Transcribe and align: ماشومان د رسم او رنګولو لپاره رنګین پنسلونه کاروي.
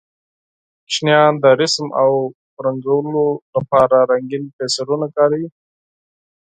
ماشومان 0.83 1.33
د 1.43 1.45
رسم 1.59 1.87
او 2.01 2.11
رنګولو 2.65 3.25
لپاره 3.55 3.97
رنګین 4.11 4.43
پنسلونه 4.57 5.07
کاروي. 5.15 5.47